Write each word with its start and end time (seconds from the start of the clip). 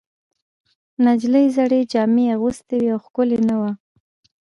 نجلۍ 1.05 1.45
زړې 1.55 1.79
جامې 1.91 2.25
اغوستې 2.35 2.75
وې 2.81 2.89
او 2.95 2.99
ښکلې 3.05 3.39
نه 3.47 3.55
وه. 3.61 3.71